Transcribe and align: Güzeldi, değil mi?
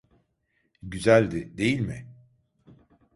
Güzeldi, 0.83 1.57
değil 1.57 1.79
mi? 1.79 2.07